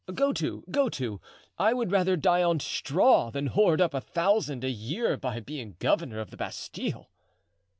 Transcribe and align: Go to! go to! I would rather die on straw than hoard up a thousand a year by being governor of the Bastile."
Go 0.15 0.33
to! 0.33 0.63
go 0.71 0.89
to! 0.89 1.21
I 1.59 1.73
would 1.73 1.91
rather 1.91 2.17
die 2.17 2.41
on 2.41 2.59
straw 2.59 3.29
than 3.29 3.45
hoard 3.45 3.79
up 3.79 3.93
a 3.93 4.01
thousand 4.01 4.63
a 4.63 4.69
year 4.71 5.15
by 5.15 5.39
being 5.41 5.75
governor 5.77 6.19
of 6.19 6.31
the 6.31 6.37
Bastile." 6.37 7.11